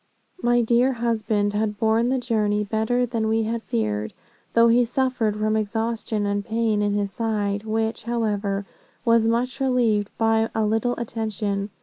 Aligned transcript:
"My 0.41 0.63
dear 0.63 0.93
husband 0.93 1.53
had 1.53 1.77
borne 1.77 2.09
the 2.09 2.17
journey 2.17 2.63
better 2.63 3.05
than 3.05 3.27
we 3.27 3.43
had 3.43 3.61
feared, 3.61 4.13
though 4.53 4.67
he 4.67 4.83
suffered 4.83 5.35
from 5.37 5.55
exhaustion 5.55 6.25
and 6.25 6.43
pain 6.43 6.81
in 6.81 6.93
his 6.95 7.11
side, 7.11 7.65
which, 7.65 8.01
however, 8.01 8.65
was 9.05 9.27
much 9.27 9.59
relieved 9.59 10.09
by 10.17 10.49
a 10.55 10.65
little 10.65 10.95
attention. 10.97 11.69